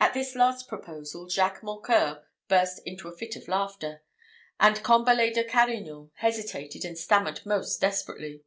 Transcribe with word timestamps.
At 0.00 0.14
this 0.14 0.34
last 0.34 0.68
proposal, 0.68 1.28
Jacques 1.28 1.62
Mocqueur 1.62 2.24
burst 2.48 2.80
into 2.86 3.08
a 3.08 3.14
fit 3.14 3.36
of 3.36 3.46
laughter; 3.46 4.02
and 4.58 4.82
Combalet 4.82 5.34
de 5.34 5.44
Carignan 5.44 6.10
hesitated 6.14 6.82
and 6.82 6.96
stammered 6.96 7.44
most 7.44 7.78
desperately. 7.78 8.42